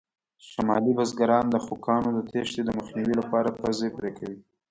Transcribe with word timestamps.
شمالي 0.49 0.91
بزګران 0.97 1.45
د 1.49 1.55
خوکانو 1.65 2.09
د 2.13 2.19
تېښتې 2.31 2.61
د 2.65 2.69
مخنیوي 2.77 3.15
لپاره 3.21 3.55
پزې 3.59 3.87
پرې 3.97 4.11
کوي. 4.17 4.39